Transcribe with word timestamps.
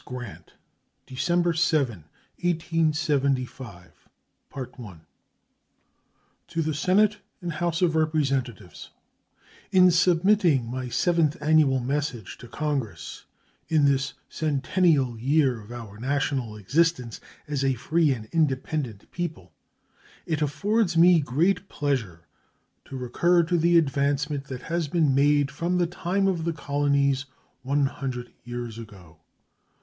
Grant 0.03 0.53
December 1.05 1.53
7, 1.53 2.05
1875 2.41 3.93
To 6.47 6.61
the 6.63 6.73
Senate 6.73 7.17
and 7.39 7.53
House 7.53 7.83
of 7.83 7.95
Representatives: 7.95 8.89
In 9.71 9.91
submitting 9.91 10.65
my 10.65 10.89
seventh 10.89 11.37
annual 11.39 11.79
message 11.79 12.39
to 12.39 12.47
Congress, 12.47 13.25
in 13.67 13.85
this 13.85 14.15
centennial 14.27 15.19
year 15.19 15.61
of 15.61 15.71
our 15.71 15.99
national 15.99 16.57
existence 16.57 17.21
as 17.47 17.63
a 17.63 17.75
free 17.75 18.11
and 18.11 18.25
independent 18.31 19.11
people, 19.11 19.53
it 20.25 20.41
affords 20.41 20.97
me 20.97 21.19
great 21.19 21.69
pleasure 21.69 22.21
to 22.85 22.97
recur 22.97 23.43
to 23.43 23.55
the 23.55 23.77
advancement 23.77 24.45
that 24.45 24.63
has 24.63 24.87
been 24.87 25.13
made 25.13 25.51
from 25.51 25.77
the 25.77 25.85
time 25.85 26.27
of 26.27 26.43
the 26.43 26.53
colonies, 26.53 27.27
one 27.61 27.85
hundred 27.85 28.33
years 28.43 28.79
ago. 28.79 29.17